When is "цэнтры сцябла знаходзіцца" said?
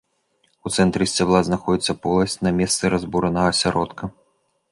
0.75-1.95